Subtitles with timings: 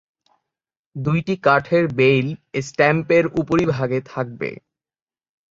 [0.95, 2.27] দুইটি কাঠের বেইল
[2.61, 4.49] স্ট্যাম্পের উপরিভাগে থাকবে।